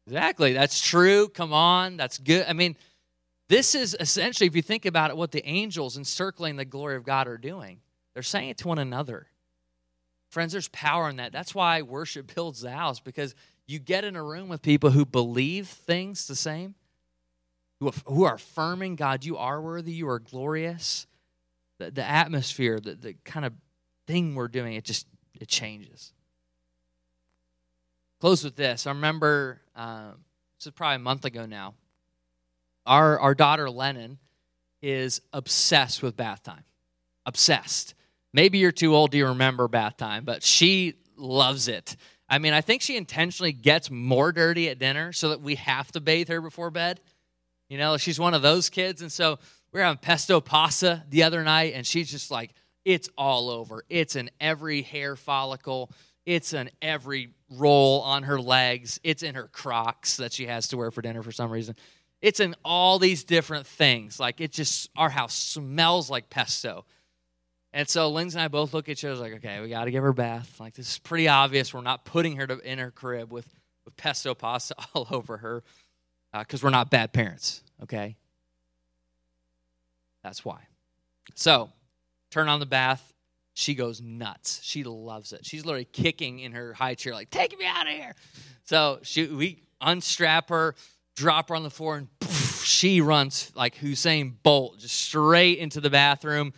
[0.08, 0.54] Exactly.
[0.54, 1.28] That's true.
[1.28, 1.98] Come on.
[1.98, 2.46] That's good.
[2.48, 2.78] I mean,
[3.50, 7.04] this is essentially, if you think about it, what the angels encircling the glory of
[7.04, 7.82] God are doing.
[8.14, 9.28] They're saying it to one another.
[10.30, 11.34] Friends, there's power in that.
[11.34, 13.36] That's why worship builds the house because
[13.72, 16.76] you get in a room with people who believe things the same,
[17.80, 21.08] who, are affirming, God, you are worthy, you are glorious.
[21.80, 23.54] The, the atmosphere, the, the kind of
[24.06, 25.08] thing we're doing, it just
[25.40, 26.14] it changes.
[28.20, 28.86] Close with this.
[28.86, 30.24] I remember um,
[30.60, 31.74] this is probably a month ago now.
[32.86, 34.20] Our our daughter Lennon
[34.84, 36.64] is obsessed with bath time.
[37.26, 37.96] Obsessed.
[38.34, 41.96] Maybe you're too old to remember bath time, but she loves it.
[42.32, 45.92] I mean, I think she intentionally gets more dirty at dinner so that we have
[45.92, 47.02] to bathe her before bed.
[47.68, 49.02] You know, she's one of those kids.
[49.02, 49.38] And so
[49.74, 52.54] we are having pesto pasta the other night, and she's just like,
[52.86, 53.84] it's all over.
[53.90, 55.92] It's in every hair follicle,
[56.26, 60.78] it's in every roll on her legs, it's in her crocs that she has to
[60.78, 61.76] wear for dinner for some reason.
[62.22, 64.22] It's in all these different things.
[64.22, 66.86] Like, it just, our house smells like pesto.
[67.74, 69.92] And so Lindsay and I both look at each other like, okay, we got to
[69.92, 70.60] give her a bath.
[70.60, 71.74] Like this is pretty obvious.
[71.74, 73.48] We're not putting her to, in her crib with,
[73.86, 75.64] with pesto pasta all over her
[76.34, 77.64] because uh, we're not bad parents.
[77.84, 78.16] Okay,
[80.24, 80.62] that's why.
[81.36, 81.70] So
[82.30, 83.14] turn on the bath.
[83.54, 84.62] She goes nuts.
[84.64, 85.46] She loves it.
[85.46, 88.16] She's literally kicking in her high chair, like, take me out of here.
[88.64, 90.76] So she, we unstrap her,
[91.16, 95.82] drop her on the floor, and poof, she runs like Usain Bolt, just straight into
[95.82, 96.54] the bathroom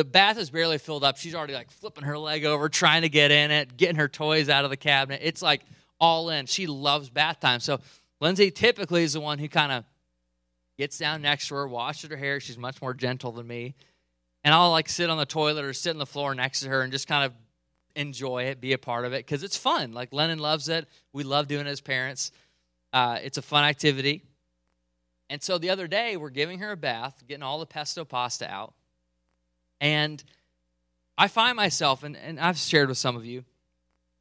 [0.00, 1.18] the bath is barely filled up.
[1.18, 4.48] She's already like flipping her leg over, trying to get in it, getting her toys
[4.48, 5.20] out of the cabinet.
[5.22, 5.60] It's like
[6.00, 6.46] all in.
[6.46, 7.60] She loves bath time.
[7.60, 7.80] So
[8.18, 9.84] Lindsay typically is the one who kind of
[10.78, 12.40] gets down next to her, washes her hair.
[12.40, 13.74] She's much more gentle than me.
[14.42, 16.80] And I'll like sit on the toilet or sit on the floor next to her
[16.80, 17.34] and just kind of
[17.94, 19.92] enjoy it, be a part of it because it's fun.
[19.92, 20.88] Like Lennon loves it.
[21.12, 22.32] We love doing it as parents.
[22.90, 24.22] Uh, it's a fun activity.
[25.28, 28.50] And so the other day, we're giving her a bath, getting all the pesto pasta
[28.50, 28.72] out.
[29.80, 30.22] And
[31.16, 33.44] I find myself, and, and I've shared with some of you,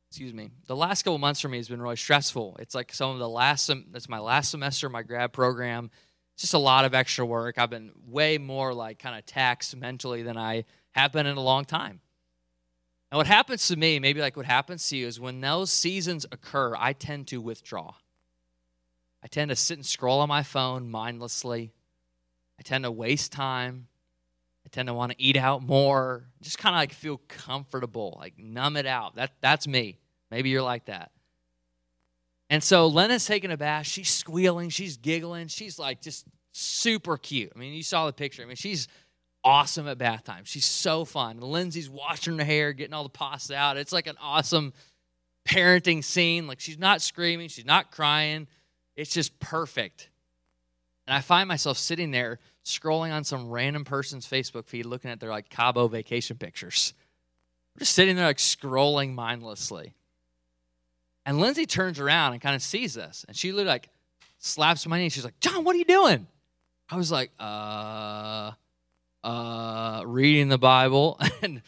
[0.10, 2.58] excuse me, the last couple months for me has been really stressful.
[2.60, 5.92] It's like some of the last, that's my last semester my grad program.
[6.34, 7.58] It's just a lot of extra work.
[7.58, 11.42] I've been way more like kind of taxed mentally than I have been in a
[11.42, 12.00] long time.
[13.12, 16.26] And what happens to me, maybe like what happens to you, is when those seasons
[16.32, 17.96] occur, I tend to withdraw.
[19.24, 21.72] I tend to sit and scroll on my phone mindlessly.
[22.60, 23.88] I tend to waste time.
[24.70, 28.38] I tend to want to eat out more, just kind of like feel comfortable, like
[28.38, 29.16] numb it out.
[29.16, 29.98] That, that's me.
[30.30, 31.10] Maybe you're like that.
[32.52, 33.88] And so Lena's taking a bath.
[33.88, 34.70] She's squealing.
[34.70, 35.48] She's giggling.
[35.48, 37.52] She's like just super cute.
[37.56, 38.44] I mean, you saw the picture.
[38.44, 38.88] I mean, she's
[39.44, 40.44] awesome at bath time.
[40.46, 41.40] She's so fun.
[41.40, 43.76] Lindsay's washing her hair, getting all the pasta out.
[43.78, 44.74] It's like an awesome
[45.48, 46.46] parenting scene.
[46.46, 48.48] Like she's not screaming, she's not crying.
[48.96, 50.10] It's just perfect.
[51.08, 55.20] And I find myself sitting there scrolling on some random person's Facebook feed looking at
[55.20, 56.94] their like Cabo vacation pictures.
[57.76, 59.94] I'm just sitting there like scrolling mindlessly.
[61.26, 63.24] And Lindsay turns around and kind of sees us.
[63.28, 63.90] And she literally like
[64.40, 65.10] slaps my knee.
[65.10, 66.26] She's like, John, what are you doing?
[66.90, 68.52] I was like, uh,
[69.24, 71.20] uh, reading the Bible.
[71.44, 71.62] and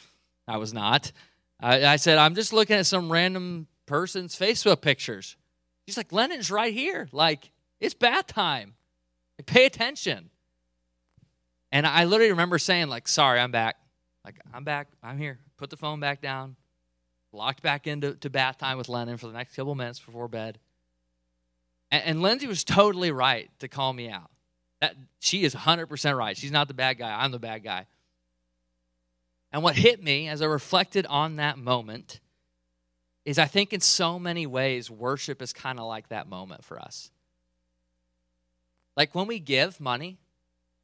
[0.47, 1.11] I was not.
[1.59, 5.35] I, I said, I'm just looking at some random person's Facebook pictures.
[5.85, 7.07] She's like, Lennon's right here.
[7.11, 8.73] Like, it's bath time.
[9.37, 10.30] Like, pay attention.
[11.71, 13.77] And I literally remember saying, like, sorry, I'm back.
[14.25, 14.89] Like, I'm back.
[15.01, 15.39] I'm here.
[15.57, 16.55] Put the phone back down.
[17.33, 20.59] Locked back into to bath time with Lennon for the next couple minutes before bed.
[21.89, 24.29] And, and Lindsay was totally right to call me out.
[24.81, 26.35] That she is 100% right.
[26.35, 27.23] She's not the bad guy.
[27.23, 27.85] I'm the bad guy.
[29.51, 32.19] And what hit me as I reflected on that moment
[33.25, 36.79] is I think in so many ways, worship is kind of like that moment for
[36.79, 37.11] us.
[38.97, 40.17] Like when we give money,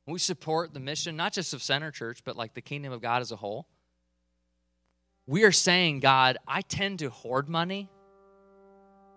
[0.08, 3.22] we support the mission, not just of Center Church, but like the kingdom of God
[3.22, 3.68] as a whole,
[5.26, 7.90] we are saying, God, I tend to hoard money.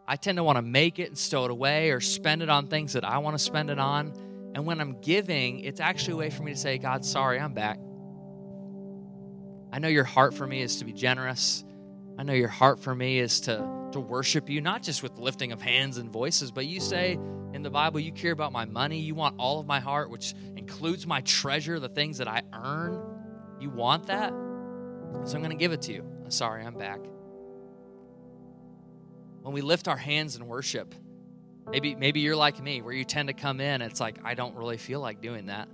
[0.08, 2.66] I tend to want to make it and stow it away or spend it on
[2.66, 4.12] things that I want to spend it on.
[4.56, 7.54] And when I'm giving, it's actually a way for me to say, God, sorry, I'm
[7.54, 7.78] back.
[9.72, 11.64] I know your heart for me is to be generous.
[12.18, 15.52] I know your heart for me is to, to worship you, not just with lifting
[15.52, 17.18] of hands and voices, but you say
[17.52, 19.00] in the Bible, you care about my money.
[19.00, 23.02] You want all of my heart, which includes my treasure, the things that I earn.
[23.60, 24.30] You want that?
[25.24, 26.04] So I'm going to give it to you.
[26.24, 27.00] I'm Sorry, I'm back.
[29.42, 30.94] When we lift our hands in worship,
[31.70, 34.54] maybe maybe you're like me, where you tend to come in, it's like I don't
[34.54, 35.68] really feel like doing that.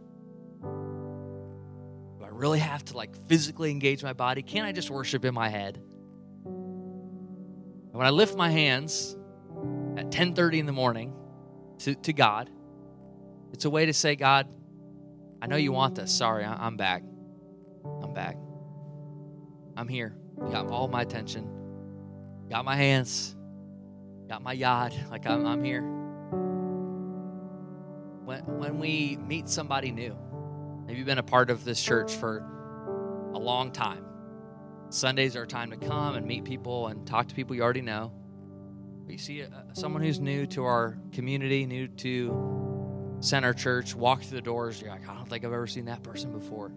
[0.63, 4.43] Do I really have to like physically engage my body?
[4.43, 5.81] Can't I just worship in my head?
[7.97, 9.17] And when I lift my hands
[9.97, 11.15] at 10:30 in the morning
[11.79, 12.51] to, to God,
[13.55, 14.47] it's a way to say, God,
[15.41, 16.15] I know you want this.
[16.15, 17.03] Sorry, I'm back.
[18.03, 18.37] I'm back.
[19.79, 20.15] I'm here.
[20.37, 21.49] You got all my attention.
[22.51, 23.35] Got my hands.
[24.29, 25.11] Got my yad.
[25.11, 25.81] Like I'm, I'm here.
[28.27, 30.15] When, when we meet somebody new,
[30.85, 32.45] maybe you've been a part of this church for
[33.33, 34.06] a long time.
[34.97, 37.83] Sundays are a time to come and meet people and talk to people you already
[37.83, 38.13] know.
[39.05, 44.23] But you see uh, someone who's new to our community, new to Center Church, walk
[44.23, 46.73] through the doors, you're like, I don't think I've ever seen that person before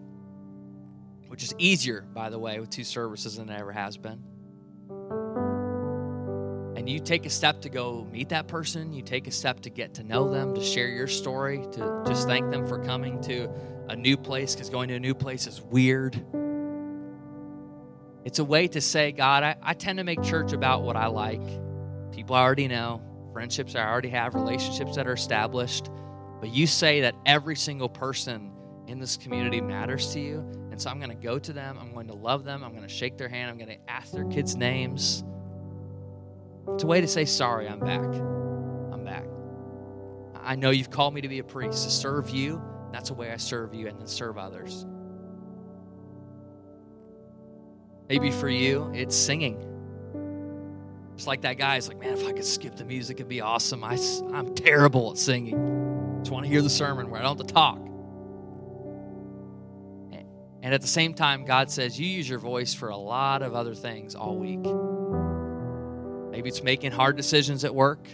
[1.30, 4.20] which is easier, by the way, with two services than it ever has been.
[6.76, 9.70] And you take a step to go meet that person, you take a step to
[9.70, 13.48] get to know them, to share your story, to just thank them for coming to
[13.88, 16.20] a new place, because going to a new place is weird.
[18.24, 21.06] It's a way to say, God, I, I tend to make church about what I
[21.06, 21.42] like,
[22.12, 23.02] people I already know,
[23.32, 25.90] friendships I already have, relationships that are established.
[26.40, 28.52] But you say that every single person
[28.86, 30.38] in this community matters to you.
[30.70, 31.78] And so I'm going to go to them.
[31.80, 32.64] I'm going to love them.
[32.64, 33.50] I'm going to shake their hand.
[33.50, 35.24] I'm going to ask their kids' names.
[36.74, 38.00] It's a way to say, sorry, I'm back.
[38.00, 39.24] I'm back.
[40.42, 42.62] I know you've called me to be a priest, to serve you.
[42.92, 44.86] That's a way I serve you and then serve others.
[48.10, 49.64] Maybe for you, it's singing.
[51.14, 53.40] It's like that guy is like, man, if I could skip the music, it'd be
[53.40, 53.84] awesome.
[53.84, 53.96] I,
[54.34, 56.18] I'm terrible at singing.
[56.18, 57.78] Just want to hear the sermon where I don't have to talk.
[60.60, 63.54] And at the same time, God says, You use your voice for a lot of
[63.54, 64.58] other things all week.
[66.32, 68.08] Maybe it's making hard decisions at work.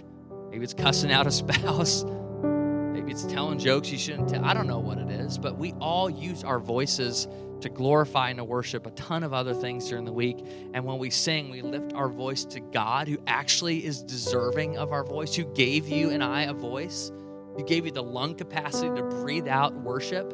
[0.51, 2.05] Maybe it's cussing out a spouse.
[2.05, 4.45] Maybe it's telling jokes you shouldn't tell.
[4.45, 7.27] I don't know what it is, but we all use our voices
[7.61, 10.45] to glorify and to worship a ton of other things during the week.
[10.75, 14.93] And when we sing, we lift our voice to God, who actually is deserving of
[14.93, 17.11] our voice, who gave you and I a voice,
[17.57, 20.33] who gave you the lung capacity to breathe out worship.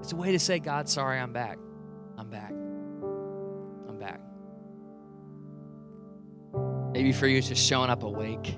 [0.00, 1.58] It's a way to say, God, sorry, I'm back.
[2.16, 2.52] I'm back.
[2.52, 4.20] I'm back.
[6.92, 8.56] Maybe for you, it's just showing up awake.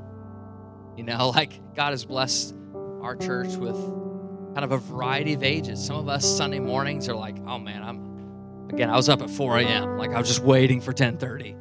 [0.97, 2.55] You know, like God has blessed
[3.03, 3.77] our church with
[4.55, 5.85] kind of a variety of ages.
[5.85, 9.31] Some of us Sunday mornings are like, oh man, I'm again, I was up at
[9.31, 9.97] 4 a.m.
[9.97, 11.57] Like I was just waiting for 1030.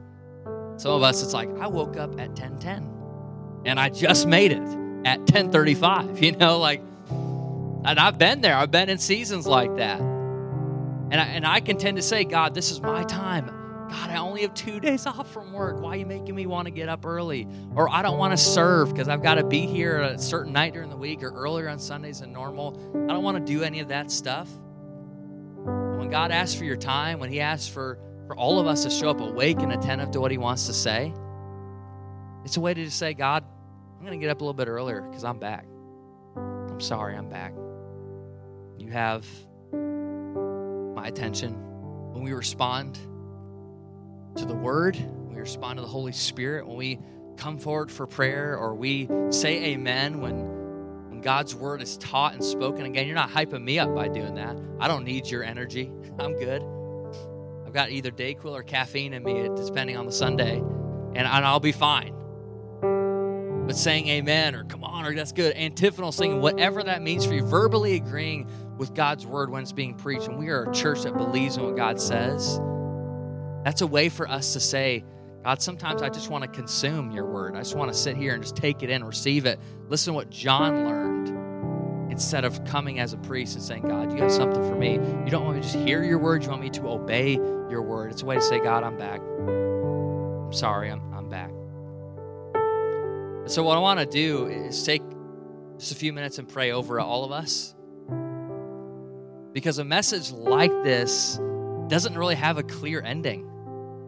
[0.78, 4.62] Some of us, it's like, I woke up at 1010 and I just made it
[5.06, 6.22] at 1035.
[6.24, 6.82] You know, like
[7.88, 8.56] and I've been there.
[8.56, 10.02] I've been in seasons like that.
[10.02, 13.50] And I, and I can tend to say, God, this is my time.
[13.90, 15.80] God, I only have two days off from work.
[15.80, 17.48] Why are you making me want to get up early?
[17.76, 20.74] Or I don't want to serve because I've got to be here a certain night
[20.74, 22.78] during the week or earlier on Sundays than normal.
[23.10, 24.50] I don't want to do any of that stuff.
[25.64, 28.90] When God asks for your time, when He asks for, for all of us to
[28.90, 31.14] show up awake and attentive to what He wants to say,
[32.44, 33.44] it's a way to just say, God,
[33.98, 35.66] I'm going to get up a little bit earlier because I'm back.
[36.36, 37.54] I'm sorry, I'm back.
[38.78, 39.26] You have
[39.74, 41.56] my attention.
[42.14, 43.00] When we respond
[44.38, 44.98] to the word,
[45.30, 47.00] we respond to the Holy Spirit, when we
[47.38, 52.44] come forward for prayer or we say amen when, when God's word is taught and
[52.44, 54.56] spoken again, you're not hyping me up by doing that.
[54.80, 55.92] I don't need your energy.
[56.20, 56.62] I'm good.
[57.66, 61.60] I've got either Dayquil or caffeine in me, depending on the Sunday, and, and I'll
[61.60, 62.14] be fine.
[63.68, 67.34] But saying amen or come on or that's good, antiphonal singing, whatever that means for
[67.34, 71.02] you, verbally agreeing with God's word when it's being preached, and we are a church
[71.04, 72.60] that believes in what God says,
[73.64, 75.04] that's a way for us to say,
[75.44, 77.56] God, sometimes I just want to consume your word.
[77.56, 79.60] I just want to sit here and just take it in, receive it.
[79.88, 84.18] Listen to what John learned instead of coming as a priest and saying, God, you
[84.22, 84.94] have something for me.
[84.94, 87.82] You don't want me to just hear your word, you want me to obey your
[87.82, 88.12] word.
[88.12, 89.22] It's a way to say, God, I'm back.
[89.22, 91.52] I'm sorry, I'm, I'm back.
[93.50, 95.02] So, what I want to do is take
[95.78, 97.74] just a few minutes and pray over all of us.
[99.54, 101.40] Because a message like this
[101.88, 103.46] doesn't really have a clear ending.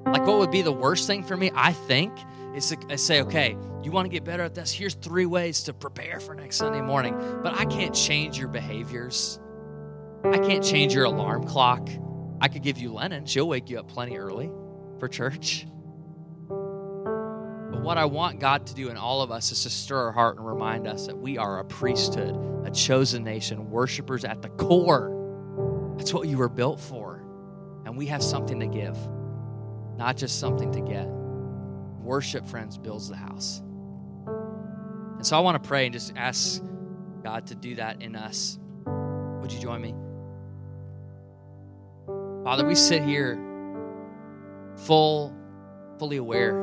[0.06, 2.12] Like, what would be the worst thing for me, I think,
[2.56, 4.72] is to say, okay, you want to get better at this?
[4.72, 7.16] Here's three ways to prepare for next Sunday morning.
[7.44, 9.40] But I can't change your behaviors.
[10.24, 11.88] I can't change your alarm clock.
[12.42, 13.26] I could give you Lennon.
[13.26, 14.50] She'll wake you up plenty early
[15.00, 15.66] for church.
[16.50, 20.12] But what I want God to do in all of us is to stir our
[20.12, 24.50] heart and remind us that we are a priesthood, a chosen nation, worshipers at the
[24.50, 25.96] core.
[25.98, 26.99] That's what you were built for.
[27.90, 28.96] And we have something to give,
[29.98, 31.08] not just something to get.
[31.08, 33.64] Worship, friends, builds the house.
[34.28, 36.62] And so I want to pray and just ask
[37.24, 38.60] God to do that in us.
[38.86, 39.96] Would you join me?
[42.44, 43.40] Father, we sit here
[44.86, 45.36] full,
[45.98, 46.54] fully aware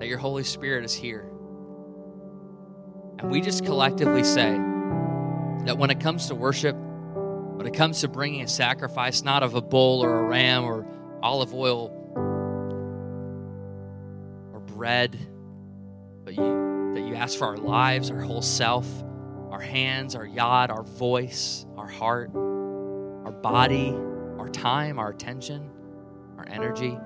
[0.00, 1.24] that your Holy Spirit is here.
[3.20, 4.58] And we just collectively say
[5.66, 6.76] that when it comes to worship,
[7.56, 10.86] when it comes to bringing a sacrifice, not of a bull or a ram or
[11.22, 11.90] olive oil
[14.52, 15.18] or bread,
[16.24, 18.86] but you, that you ask for our lives, our whole self,
[19.50, 23.96] our hands, our yod, our voice, our heart, our body,
[24.38, 25.70] our time, our attention,
[26.36, 26.98] our energy.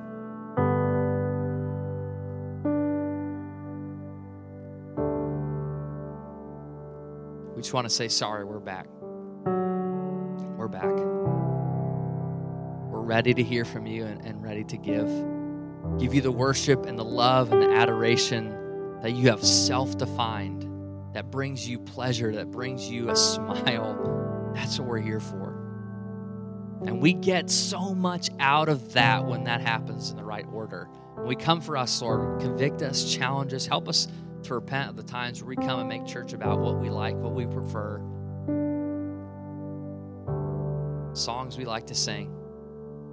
[7.54, 8.86] We just want to say sorry, we're back.
[10.70, 10.84] Back.
[12.90, 15.08] We're ready to hear from you and, and ready to give.
[15.98, 20.66] Give you the worship and the love and the adoration that you have self defined,
[21.14, 24.52] that brings you pleasure, that brings you a smile.
[24.54, 25.56] That's what we're here for.
[26.86, 30.88] And we get so much out of that when that happens in the right order.
[31.14, 34.08] When we come for us, Lord, convict us, challenge us, help us
[34.44, 37.14] to repent of the times where we come and make church about what we like,
[37.16, 38.00] what we prefer,
[41.20, 42.34] songs we like to sing.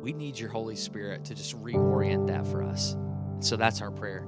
[0.01, 2.93] We need your Holy Spirit to just reorient that for us.
[2.93, 4.25] And so that's our prayer.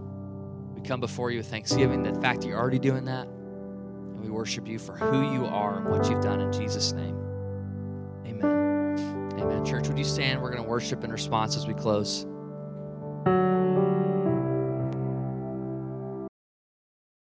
[0.75, 4.29] We come before you with thanksgiving, the fact that you're already doing that, and we
[4.29, 7.17] worship you for who you are and what you've done in Jesus' name.
[8.25, 9.39] Amen.
[9.39, 9.65] Amen.
[9.65, 10.41] Church, would you stand?
[10.41, 12.25] We're going to worship in response as we close.